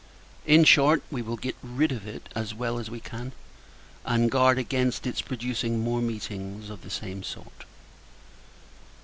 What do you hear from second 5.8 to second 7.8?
meetings of the same sort.